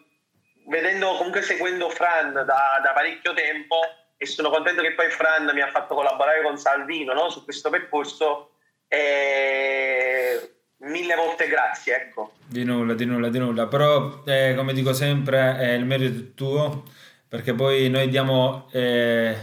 vedendo 0.67 1.15
comunque 1.17 1.41
seguendo 1.41 1.89
Fran 1.89 2.31
da, 2.31 2.45
da 2.45 2.91
parecchio 2.93 3.33
tempo 3.33 3.79
e 4.23 4.25
sono 4.25 4.49
contento 4.49 4.81
che 4.81 4.93
poi 4.93 5.09
Fran 5.09 5.51
mi 5.53 5.61
ha 5.61 5.69
fatto 5.69 5.95
collaborare 5.95 6.41
con 6.41 6.57
Salvino 6.57 7.13
no, 7.13 7.29
su 7.29 7.43
questo 7.43 7.69
percorso. 7.69 8.51
E 8.87 10.53
mille 10.77 11.15
volte 11.15 11.47
grazie, 11.47 11.95
ecco. 11.95 12.33
Di 12.45 12.63
nulla, 12.63 12.93
di 12.93 13.05
nulla, 13.05 13.27
di 13.27 13.39
nulla. 13.39 13.67
Però, 13.67 14.23
eh, 14.25 14.53
come 14.55 14.71
dico 14.71 14.93
sempre, 14.93 15.57
eh, 15.59 15.75
il 15.75 15.85
merito 15.85 16.19
è 16.19 16.33
tuo, 16.33 16.83
perché 17.27 17.53
poi 17.53 17.89
noi 17.89 18.07
diamo 18.07 18.69
eh, 18.71 19.35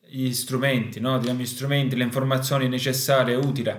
gli 0.00 0.32
strumenti, 0.32 1.00
no? 1.00 1.18
diamo 1.18 1.40
gli 1.40 1.46
strumenti, 1.46 1.96
le 1.96 2.04
informazioni 2.04 2.68
necessarie, 2.68 3.34
utili 3.34 3.72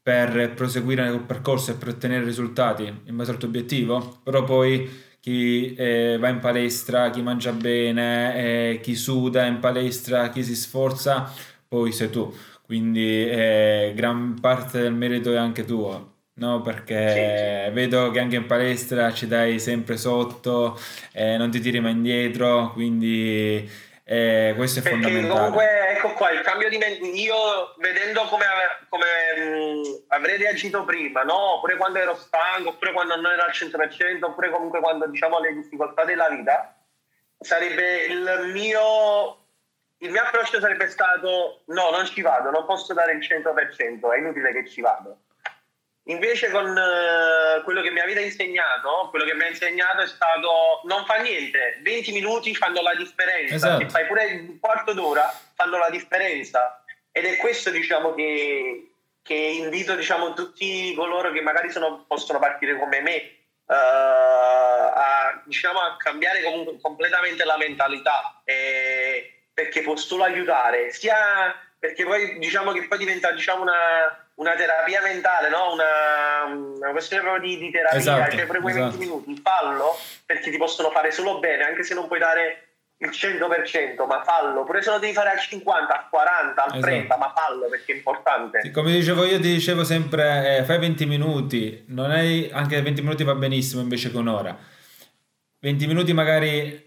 per 0.00 0.54
proseguire 0.54 1.02
nel 1.02 1.20
percorso 1.20 1.72
e 1.72 1.74
per 1.74 1.88
ottenere 1.88 2.24
risultati 2.24 2.84
in 3.04 3.16
base 3.16 3.32
al 3.32 3.36
tuo 3.36 3.48
obiettivo, 3.48 4.20
però 4.22 4.42
poi 4.44 5.06
chi 5.20 5.74
eh, 5.74 6.16
va 6.18 6.28
in 6.28 6.38
palestra, 6.40 7.10
chi 7.10 7.22
mangia 7.22 7.52
bene, 7.52 8.72
eh, 8.72 8.80
chi 8.80 8.94
suda 8.94 9.46
in 9.46 9.58
palestra, 9.58 10.30
chi 10.30 10.42
si 10.44 10.54
sforza, 10.54 11.32
poi 11.66 11.92
sei 11.92 12.10
tu. 12.10 12.32
Quindi 12.62 13.28
eh, 13.28 13.92
gran 13.94 14.38
parte 14.40 14.80
del 14.80 14.92
merito 14.92 15.32
è 15.32 15.36
anche 15.36 15.64
tuo. 15.64 16.16
No, 16.38 16.60
perché 16.60 17.64
sì, 17.64 17.68
sì. 17.68 17.74
vedo 17.74 18.10
che 18.12 18.20
anche 18.20 18.36
in 18.36 18.46
palestra 18.46 19.12
ci 19.12 19.26
dai 19.26 19.58
sempre 19.58 19.96
sotto, 19.96 20.78
eh, 21.12 21.36
non 21.36 21.50
ti 21.50 21.58
tiri 21.60 21.80
mai 21.80 21.92
indietro, 21.92 22.70
quindi 22.72 23.68
eh, 24.10 24.54
questo 24.56 24.78
è 24.78 24.82
perché 24.82 25.02
fondamentale. 25.02 25.38
Comunque, 25.38 25.88
ecco 25.90 26.12
qua, 26.14 26.30
il 26.30 26.40
cambio 26.40 26.70
di 26.70 26.78
mente, 26.78 27.04
io 27.04 27.74
vedendo 27.76 28.22
come, 28.22 28.46
come 28.88 29.04
mh, 29.36 30.04
avrei 30.08 30.38
reagito 30.38 30.82
prima, 30.86 31.24
no? 31.24 31.56
oppure 31.56 31.76
quando 31.76 31.98
ero 31.98 32.14
stanco, 32.14 32.70
oppure 32.70 32.92
quando 32.92 33.16
non 33.16 33.30
ero 33.30 33.42
al 33.42 33.50
100%, 33.50 34.24
oppure 34.24 34.48
comunque 34.48 34.80
quando 34.80 35.06
diciamo 35.08 35.38
le 35.40 35.52
difficoltà 35.52 36.04
della 36.04 36.30
vita, 36.30 36.74
sarebbe 37.38 38.04
il 38.06 38.50
mio 38.50 39.44
il 39.98 40.10
mio 40.10 40.22
approccio 40.22 40.60
sarebbe 40.60 40.88
stato 40.88 41.62
no, 41.66 41.90
non 41.90 42.06
ci 42.06 42.22
vado, 42.22 42.50
non 42.50 42.64
posso 42.64 42.94
dare 42.94 43.12
il 43.12 43.18
100%, 43.18 44.10
è 44.14 44.18
inutile 44.18 44.52
che 44.52 44.66
ci 44.66 44.80
vado. 44.80 45.18
Invece 46.08 46.50
con 46.50 46.70
uh, 46.70 47.62
quello 47.64 47.82
che 47.82 47.90
mi 47.90 48.00
avete 48.00 48.22
insegnato, 48.22 49.08
quello 49.10 49.26
che 49.26 49.34
mi 49.34 49.42
ha 49.42 49.48
insegnato 49.48 50.00
è 50.00 50.06
stato 50.06 50.80
non 50.84 51.04
fa 51.04 51.16
niente, 51.16 51.80
20 51.82 52.12
minuti 52.12 52.54
fanno 52.54 52.80
la 52.80 52.94
differenza, 52.94 53.54
esatto. 53.54 53.80
se 53.80 53.88
fai 53.90 54.06
pure 54.06 54.46
un 54.48 54.58
quarto 54.58 54.94
d'ora 54.94 55.30
fanno 55.54 55.76
la 55.76 55.90
differenza. 55.90 56.82
Ed 57.12 57.26
è 57.26 57.36
questo 57.36 57.68
diciamo 57.68 58.14
che, 58.14 58.90
che 59.22 59.34
invito 59.34 59.94
diciamo, 59.96 60.32
tutti 60.32 60.94
coloro 60.94 61.30
che 61.30 61.42
magari 61.42 61.70
sono, 61.70 62.06
possono 62.08 62.38
partire 62.38 62.78
come 62.78 63.02
me 63.02 63.16
uh, 63.66 63.74
a, 63.74 65.42
diciamo, 65.44 65.78
a 65.78 65.96
cambiare 65.98 66.42
comunque 66.42 66.80
completamente 66.80 67.44
la 67.44 67.58
mentalità 67.58 68.40
e, 68.44 69.42
perché 69.52 69.82
può 69.82 69.94
solo 69.96 70.24
aiutare 70.24 70.90
sia 70.90 71.54
perché 71.78 72.04
poi 72.04 72.38
diciamo 72.38 72.72
che 72.72 72.88
poi 72.88 72.98
diventa 72.98 73.30
diciamo 73.30 73.62
una 73.62 74.27
una 74.38 74.54
terapia 74.54 75.02
mentale, 75.02 75.48
no? 75.48 75.72
una, 75.72 76.76
una, 76.76 76.90
questione 76.90 77.22
proprio 77.22 77.48
di, 77.48 77.58
di 77.58 77.70
terapia, 77.70 77.98
esatto, 77.98 78.36
cioè 78.36 78.46
pure 78.46 78.60
quei 78.60 78.74
esatto. 78.74 78.96
20 78.96 79.04
minuti, 79.04 79.40
fallo 79.42 79.96
perché 80.24 80.50
ti 80.50 80.56
possono 80.56 80.90
fare 80.90 81.10
solo 81.10 81.38
bene, 81.38 81.64
anche 81.64 81.82
se 81.82 81.94
non 81.94 82.06
puoi 82.06 82.18
dare 82.18 82.62
il 82.98 83.10
100%, 83.10 84.06
ma 84.06 84.22
fallo, 84.22 84.64
pure 84.64 84.82
se 84.82 84.90
lo 84.90 84.98
devi 84.98 85.12
fare 85.12 85.30
al 85.30 85.38
50, 85.38 85.92
al 85.92 86.08
40, 86.08 86.62
al 86.62 86.68
esatto. 86.68 86.86
30, 86.86 87.16
ma 87.16 87.32
fallo 87.34 87.68
perché 87.68 87.92
è 87.92 87.96
importante. 87.96 88.70
Come 88.70 88.92
dicevo 88.92 89.24
io, 89.24 89.40
ti 89.40 89.52
dicevo 89.52 89.84
sempre, 89.84 90.58
eh, 90.58 90.64
fai 90.64 90.78
20 90.78 91.06
minuti, 91.06 91.84
non 91.88 92.10
hai, 92.10 92.48
anche 92.52 92.80
20 92.80 93.02
minuti 93.02 93.24
va 93.24 93.34
benissimo 93.34 93.82
invece 93.82 94.10
che 94.10 94.16
un'ora. 94.16 94.56
20 95.60 95.86
minuti 95.86 96.12
magari 96.12 96.86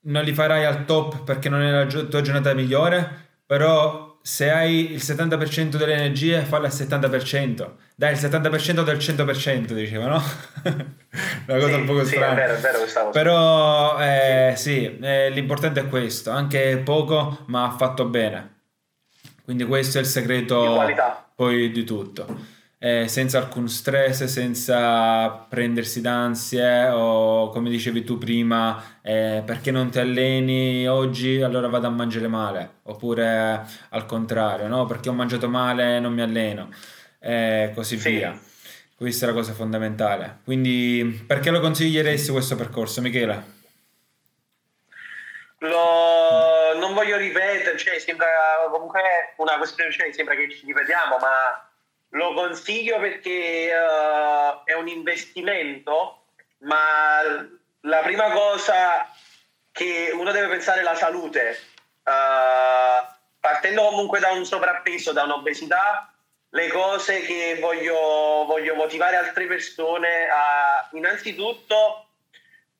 non 0.00 0.24
li 0.24 0.32
farai 0.32 0.64
al 0.64 0.84
top 0.86 1.24
perché 1.24 1.48
non 1.48 1.62
è 1.62 1.70
la 1.70 1.84
tua 1.86 2.20
giornata 2.22 2.54
migliore, 2.54 3.24
però 3.44 4.15
se 4.26 4.50
hai 4.50 4.90
il 4.90 5.00
70% 5.00 5.76
delle 5.76 5.92
energie, 5.92 6.40
fallo 6.40 6.66
al 6.66 6.72
70%. 6.72 7.70
Dai 7.94 8.12
il 8.12 8.18
70% 8.18 8.82
del 8.82 8.96
100%, 8.96 9.72
diceva, 9.72 10.06
no? 10.06 10.22
Una 11.46 11.58
cosa 11.60 11.68
sì, 11.68 11.74
un 11.74 11.86
po' 11.86 12.04
strana. 12.04 12.34
Sì, 12.34 12.40
è 12.40 12.46
vero, 12.46 12.54
è 12.54 12.58
vero 12.58 12.78
questa. 12.78 13.04
Però 13.04 14.00
eh, 14.00 14.54
sì, 14.56 14.98
eh, 15.00 15.30
l'importante 15.30 15.78
è 15.78 15.88
questo, 15.88 16.32
anche 16.32 16.76
poco, 16.78 17.44
ma 17.46 17.72
fatto 17.78 18.06
bene. 18.06 18.54
Quindi 19.44 19.64
questo 19.64 19.98
è 19.98 20.00
il 20.00 20.08
segreto 20.08 20.84
di 20.84 20.94
poi 21.36 21.70
di 21.70 21.84
tutto 21.84 22.55
eh, 22.86 23.08
senza 23.08 23.38
alcun 23.38 23.68
stress, 23.68 24.24
senza 24.26 25.28
prendersi 25.48 26.00
d'ansie 26.00 26.86
o 26.90 27.50
come 27.50 27.68
dicevi 27.68 28.04
tu 28.04 28.16
prima, 28.16 28.98
eh, 29.02 29.42
perché 29.44 29.72
non 29.72 29.90
ti 29.90 29.98
alleni 29.98 30.86
oggi 30.86 31.42
allora 31.42 31.66
vado 31.66 31.88
a 31.88 31.90
mangiare 31.90 32.28
male, 32.28 32.74
oppure 32.84 33.66
al 33.88 34.06
contrario, 34.06 34.68
no? 34.68 34.86
perché 34.86 35.08
ho 35.08 35.12
mangiato 35.12 35.48
male 35.48 35.98
non 35.98 36.12
mi 36.12 36.22
alleno, 36.22 36.68
e 37.18 37.72
così 37.74 37.98
sì. 37.98 38.10
via. 38.10 38.38
Questa 38.96 39.26
è 39.26 39.28
la 39.28 39.34
cosa 39.34 39.52
fondamentale. 39.52 40.38
Quindi 40.44 41.24
perché 41.26 41.50
lo 41.50 41.58
consiglieresti 41.58 42.30
questo 42.30 42.54
percorso, 42.54 43.00
Michele? 43.00 43.54
Lo... 45.58 46.78
Non 46.78 46.94
voglio 46.94 47.16
ripetere, 47.16 47.76
cioè, 47.76 47.98
sembra 47.98 48.26
comunque 48.70 49.00
una 49.38 49.56
questione, 49.56 49.90
cioè, 49.90 50.12
sembra 50.12 50.36
che 50.36 50.48
ci 50.50 50.64
ripetiamo, 50.64 51.16
ma 51.18 51.65
lo 52.16 52.32
consiglio 52.32 52.98
perché 52.98 53.70
uh, 53.72 54.64
è 54.64 54.72
un 54.72 54.88
investimento, 54.88 56.24
ma 56.58 57.20
la 57.80 57.98
prima 57.98 58.30
cosa 58.30 59.10
che 59.70 60.10
uno 60.12 60.32
deve 60.32 60.48
pensare 60.48 60.80
è 60.80 60.82
la 60.82 60.94
salute. 60.94 61.58
Uh, 62.02 63.14
partendo 63.38 63.82
comunque 63.82 64.18
da 64.18 64.30
un 64.30 64.46
sovrappeso, 64.46 65.12
da 65.12 65.24
un'obesità, 65.24 66.12
le 66.50 66.68
cose 66.68 67.20
che 67.20 67.58
voglio, 67.60 68.44
voglio 68.46 68.74
motivare 68.74 69.16
altre 69.16 69.46
persone 69.46 70.28
a 70.28 70.88
innanzitutto 70.92 72.08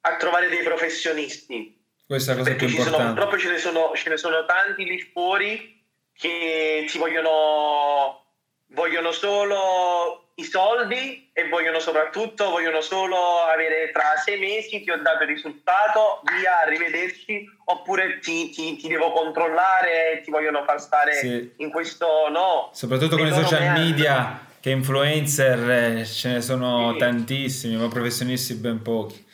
a 0.01 0.17
trovare 0.17 0.49
dei 0.49 0.63
professionisti. 0.63 1.75
Questa 2.07 2.35
cosa 2.35 2.51
perché 2.51 2.69
ci 2.69 2.81
sono, 2.81 2.97
purtroppo 2.97 3.37
ce 3.37 3.51
ne, 3.51 3.59
sono, 3.59 3.93
ce 3.95 4.09
ne 4.09 4.17
sono 4.17 4.45
tanti 4.47 4.85
lì 4.85 5.01
fuori 5.01 5.85
che 6.13 6.87
ti 6.89 6.97
vogliono 6.97 8.26
vogliono 8.69 9.13
solo 9.13 10.31
i 10.35 10.45
soldi 10.45 11.31
e 11.33 11.49
vogliono 11.49 11.79
soprattutto 11.79 12.51
vogliono 12.51 12.81
solo 12.83 13.17
avere 13.51 13.91
tra 13.91 14.17
sei 14.23 14.39
mesi 14.39 14.83
ti 14.83 14.91
ho 14.91 15.01
dato 15.01 15.23
il 15.23 15.31
risultato, 15.31 16.21
via, 16.25 16.61
arrivederci, 16.61 17.49
oppure 17.65 18.19
ti, 18.19 18.51
ti, 18.51 18.77
ti 18.77 18.89
devo 18.89 19.13
controllare 19.13 20.21
ti 20.23 20.31
vogliono 20.31 20.63
far 20.65 20.81
stare 20.81 21.15
sì. 21.15 21.53
in 21.57 21.71
questo 21.71 22.29
no. 22.29 22.71
Soprattutto 22.73 23.17
con 23.17 23.27
i 23.27 23.33
social 23.33 23.73
media 23.73 24.41
che 24.61 24.71
influencer 24.71 25.71
eh, 25.71 26.05
ce 26.05 26.29
ne 26.29 26.41
sono 26.41 26.93
sì. 26.93 26.99
tantissimi, 26.99 27.77
ma 27.77 27.89
professionisti 27.89 28.55
ben 28.55 28.83
pochi. 28.83 29.25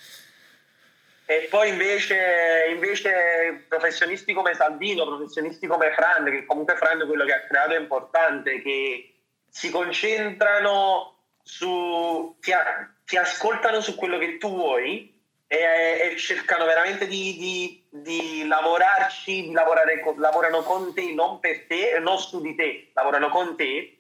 E 1.24 1.46
poi 1.48 1.70
invece, 1.70 2.68
invece, 2.70 3.64
professionisti 3.66 4.34
come 4.34 4.52
Salvino, 4.52 5.06
professionisti 5.06 5.66
come 5.66 5.90
Fran, 5.92 6.26
che 6.26 6.44
comunque 6.44 6.76
Fran 6.76 7.06
quello 7.06 7.24
che 7.24 7.32
ha 7.32 7.40
creato 7.40 7.72
è 7.72 7.78
importante, 7.78 8.60
che 8.60 9.11
si 9.52 9.68
concentrano 9.68 11.24
su, 11.42 12.34
ti, 12.40 12.52
ti, 13.04 13.16
ascoltano 13.18 13.82
su 13.82 13.94
quello 13.96 14.16
che 14.16 14.38
tu 14.38 14.48
vuoi 14.48 15.14
e, 15.46 15.58
e 15.58 16.16
cercano 16.16 16.64
veramente 16.64 17.06
di, 17.06 17.36
di, 17.36 17.84
di 17.90 18.46
lavorarci, 18.46 19.42
di 19.42 19.52
lavorare 19.52 20.00
con, 20.00 20.18
lavorano 20.18 20.62
con 20.62 20.94
te, 20.94 21.12
non 21.12 21.38
per 21.38 21.66
te, 21.66 21.98
non 22.00 22.16
su 22.18 22.40
di 22.40 22.54
te, 22.54 22.92
lavorano 22.94 23.28
con 23.28 23.54
te. 23.54 23.98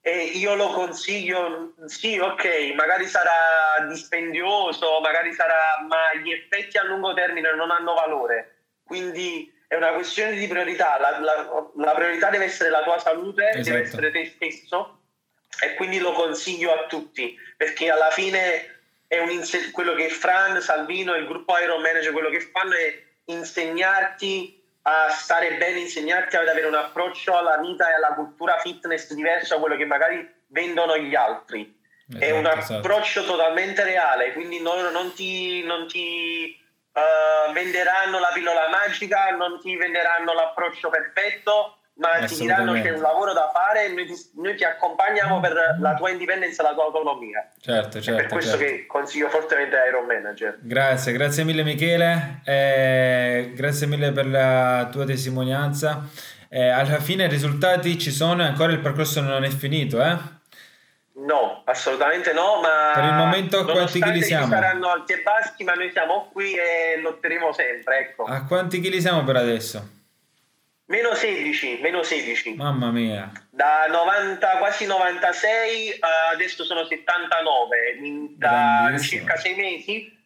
E 0.00 0.22
io 0.22 0.54
lo 0.54 0.68
consiglio, 0.68 1.74
sì, 1.84 2.16
ok, 2.18 2.72
magari 2.74 3.06
sarà 3.06 3.84
dispendioso, 3.86 5.00
magari 5.00 5.34
sarà, 5.34 5.84
ma 5.86 6.14
gli 6.22 6.30
effetti 6.32 6.78
a 6.78 6.84
lungo 6.84 7.12
termine 7.12 7.54
non 7.54 7.70
hanno 7.70 7.92
valore. 7.92 8.62
Quindi 8.84 9.52
è 9.68 9.76
una 9.76 9.92
questione 9.92 10.32
di 10.32 10.46
priorità. 10.48 10.98
La, 10.98 11.20
la, 11.20 11.70
la 11.76 11.92
priorità 11.92 12.30
deve 12.30 12.46
essere 12.46 12.70
la 12.70 12.82
tua 12.82 12.98
salute, 12.98 13.50
esatto. 13.50 13.62
deve 13.62 13.82
essere 13.82 14.10
te 14.10 14.24
stesso 14.34 14.98
e 15.60 15.74
quindi 15.74 15.98
lo 15.98 16.12
consiglio 16.12 16.72
a 16.72 16.86
tutti 16.86 17.36
perché 17.56 17.90
alla 17.90 18.10
fine 18.10 18.76
è 19.06 19.18
un 19.18 19.30
inse- 19.30 19.70
quello 19.70 19.94
che 19.94 20.08
Fran, 20.08 20.60
Salvino 20.60 21.14
e 21.14 21.20
il 21.20 21.26
gruppo 21.26 21.56
Iron 21.58 21.80
Manager 21.80 22.12
quello 22.12 22.30
che 22.30 22.40
fanno 22.40 22.74
è 22.74 23.02
insegnarti 23.26 24.56
a 24.82 25.10
stare 25.10 25.56
bene, 25.56 25.80
insegnarti 25.80 26.36
ad 26.36 26.48
avere 26.48 26.66
un 26.66 26.74
approccio 26.74 27.36
alla 27.36 27.58
vita 27.58 27.90
e 27.90 27.94
alla 27.94 28.14
cultura 28.14 28.58
fitness 28.58 29.12
diverso 29.12 29.54
da 29.54 29.60
quello 29.60 29.76
che 29.76 29.84
magari 29.84 30.26
vendono 30.46 30.96
gli 30.96 31.14
altri. 31.14 31.76
Esatto, 32.08 32.24
è 32.24 32.30
un 32.30 32.46
esatto. 32.46 32.74
approccio 32.76 33.20
esatto. 33.20 33.36
totalmente 33.36 33.84
reale, 33.84 34.32
quindi 34.32 34.60
non, 34.60 34.90
non, 34.92 35.12
ti, 35.12 35.62
non 35.64 35.86
ti 35.88 36.58
uh, 36.92 37.52
venderanno 37.52 38.18
la 38.18 38.30
pillola 38.32 38.68
magica, 38.70 39.30
non 39.36 39.60
ti 39.60 39.76
venderanno 39.76 40.32
l'approccio 40.32 40.88
perfetto, 40.88 41.78
ma 41.98 42.24
ti 42.26 42.36
diranno 42.36 42.72
che 42.74 42.82
c'è 42.82 42.90
un 42.90 43.00
lavoro 43.00 43.32
da 43.32 43.50
fare 43.52 43.86
e 43.86 43.88
noi 43.92 44.06
ti, 44.06 44.14
noi 44.36 44.54
ti, 44.54 44.64
accompagniamo 44.64 45.40
per 45.40 45.76
la 45.80 45.94
tua 45.94 46.10
indipendenza 46.10 46.62
e 46.62 46.66
la 46.66 46.74
tua 46.74 46.84
autonomia. 46.84 47.48
Certo, 47.60 48.00
certo. 48.00 48.20
È 48.20 48.22
per 48.24 48.32
questo 48.32 48.56
certo. 48.56 48.64
che 48.64 48.86
consiglio 48.86 49.28
fortemente 49.28 49.76
Iron 49.88 50.06
Manager. 50.06 50.58
Grazie, 50.60 51.12
grazie 51.12 51.44
mille 51.44 51.64
Michele, 51.64 52.40
eh, 52.44 53.52
grazie 53.54 53.86
mille 53.86 54.12
per 54.12 54.26
la 54.26 54.88
tua 54.92 55.04
testimonianza. 55.04 56.06
Eh, 56.48 56.68
alla 56.68 57.00
fine 57.00 57.24
i 57.24 57.28
risultati 57.28 57.98
ci 57.98 58.10
sono 58.10 58.42
e 58.42 58.46
ancora 58.46 58.72
il 58.72 58.80
percorso 58.80 59.20
non 59.20 59.44
è 59.44 59.50
finito, 59.50 60.00
eh? 60.00 60.16
No, 61.18 61.62
assolutamente 61.64 62.32
no, 62.32 62.60
ma 62.60 62.92
per 62.94 63.04
il 63.04 63.14
momento 63.14 63.64
quanti 63.64 64.00
chili 64.00 64.22
siamo? 64.22 64.46
saranno 64.46 64.88
alti 64.88 65.14
e 65.14 65.22
bassi, 65.22 65.64
ma 65.64 65.74
noi 65.74 65.90
siamo 65.90 66.28
qui 66.32 66.54
e 66.54 67.00
lotteremo 67.00 67.52
sempre, 67.52 67.98
ecco. 67.98 68.24
A 68.24 68.44
quanti 68.44 68.80
chili 68.80 69.00
siamo 69.00 69.24
per 69.24 69.36
adesso? 69.36 69.96
Meno 70.86 71.14
16, 71.14 71.80
meno 71.82 72.02
16. 72.02 72.54
Mamma 72.54 72.90
mia. 72.90 73.30
Da 73.50 73.86
90, 73.88 74.46
quasi 74.58 74.86
96, 74.86 75.98
adesso 76.32 76.64
sono 76.64 76.84
79, 76.84 77.98
da 78.36 78.94
circa 78.98 79.36
6 79.36 79.54
mesi. 79.54 80.16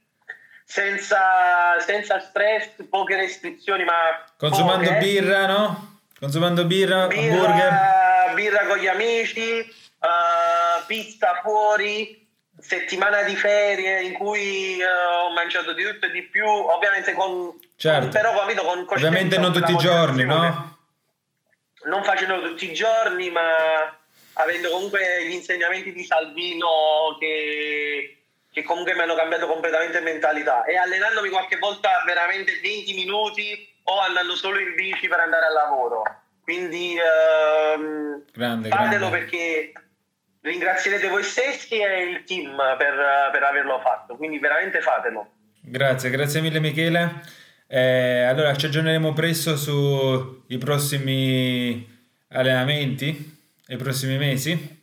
Senza, 0.64 1.80
senza, 1.80 2.20
stress, 2.20 2.68
poche 2.88 3.16
restrizioni, 3.16 3.84
ma... 3.84 4.24
Consumando 4.36 4.88
poche. 4.88 4.98
birra, 4.98 5.46
no? 5.46 6.00
Consumando 6.18 6.64
birra, 6.64 7.08
birra 7.08 7.34
hamburger. 7.34 8.34
Birra 8.34 8.66
con 8.66 8.78
gli 8.78 8.86
amici, 8.86 9.58
uh, 9.58 10.61
pizza 10.92 11.40
fuori, 11.42 12.28
settimana 12.58 13.22
di 13.22 13.34
ferie 13.34 14.02
in 14.02 14.12
cui 14.12 14.76
uh, 14.78 15.24
ho 15.24 15.32
mangiato 15.32 15.72
di 15.72 15.82
tutto 15.84 16.04
e 16.04 16.10
di 16.10 16.22
più, 16.24 16.46
ovviamente 16.46 17.14
con... 17.14 17.58
Certo. 17.76 18.08
Però 18.08 18.38
capito 18.38 18.62
con 18.62 18.84
Ovviamente 18.86 19.38
non 19.38 19.54
tutti 19.54 19.72
i 19.72 19.76
giorni, 19.78 20.24
no? 20.24 20.76
Non 21.84 22.04
facendo 22.04 22.42
tutti 22.42 22.70
i 22.70 22.74
giorni, 22.74 23.30
ma 23.30 23.96
avendo 24.34 24.68
comunque 24.68 25.26
gli 25.26 25.32
insegnamenti 25.32 25.92
di 25.94 26.04
Salvino 26.04 27.16
che, 27.18 28.24
che 28.52 28.62
comunque 28.62 28.94
mi 28.94 29.00
hanno 29.00 29.14
cambiato 29.14 29.46
completamente 29.46 30.00
mentalità 30.00 30.64
e 30.64 30.76
allenandomi 30.76 31.30
qualche 31.30 31.56
volta 31.56 32.02
veramente 32.04 32.60
20 32.62 32.92
minuti 32.92 33.66
o 33.84 33.98
andando 33.98 34.36
solo 34.36 34.58
in 34.60 34.74
bici 34.74 35.08
per 35.08 35.20
andare 35.20 35.46
al 35.46 35.54
lavoro. 35.54 36.02
Quindi 36.42 36.96
ehm, 36.98 38.24
grande, 38.32 38.68
fatelo 38.68 39.08
grande. 39.08 39.18
perché 39.18 39.72
ringrazierete 40.42 41.08
voi 41.08 41.22
stessi 41.22 41.80
e 41.80 42.02
il 42.02 42.24
team 42.24 42.56
per, 42.76 43.30
per 43.32 43.42
averlo 43.42 43.80
fatto. 43.80 44.16
Quindi 44.16 44.38
veramente 44.38 44.80
fatelo. 44.80 45.30
Grazie, 45.60 46.10
grazie 46.10 46.40
mille 46.40 46.60
Michele. 46.60 47.22
Eh, 47.66 48.24
allora 48.24 48.54
ci 48.54 48.66
aggiorneremo 48.66 49.12
presto 49.12 49.56
sui 49.56 50.58
prossimi 50.58 51.88
allenamenti, 52.28 53.40
i 53.68 53.76
prossimi 53.76 54.18
mesi. 54.18 54.80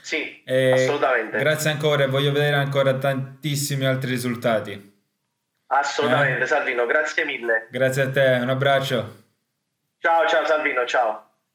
Sì, 0.00 0.42
eh, 0.44 0.72
assolutamente. 0.72 1.38
Grazie 1.38 1.70
ancora 1.70 2.04
e 2.04 2.06
voglio 2.06 2.32
vedere 2.32 2.56
ancora 2.56 2.94
tantissimi 2.94 3.84
altri 3.84 4.10
risultati. 4.10 4.90
Assolutamente, 5.66 6.44
eh? 6.44 6.46
Salvino, 6.46 6.86
grazie 6.86 7.24
mille. 7.24 7.68
Grazie 7.70 8.02
a 8.02 8.10
te, 8.10 8.38
un 8.40 8.48
abbraccio. 8.48 9.20
Ciao, 9.98 10.26
ciao 10.26 10.44
Salvino, 10.44 10.84
ciao. 10.84 11.31